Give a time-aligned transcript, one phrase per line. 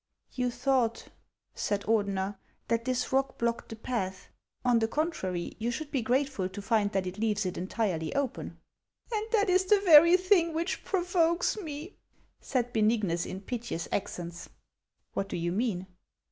[0.31, 1.09] "You thought,"
[1.53, 2.35] said Ordener,"
[2.69, 4.29] that this rock blocked the path;
[4.65, 8.57] on the contrary, you should be grateful to find that it leaves it entirely open.""
[9.13, 11.97] And that is the very thing which provokes me,"
[12.39, 14.49] said Benignus, in piteous accents."
[15.13, 15.85] What do you mean